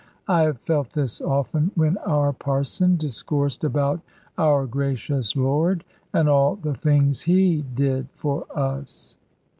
I 0.27 0.41
have 0.41 0.59
felt 0.61 0.93
this 0.93 1.21
often, 1.21 1.69
when 1.75 1.99
our 1.99 2.33
Parson 2.33 2.95
discoursed 2.97 3.63
about 3.63 4.01
our 4.35 4.65
gracious 4.65 5.35
Lord, 5.35 5.83
and 6.11 6.27
all 6.27 6.55
the 6.55 6.73
things 6.73 7.21
He 7.21 7.63
did 7.75 8.07
for 8.15 8.47
us. 8.57 9.19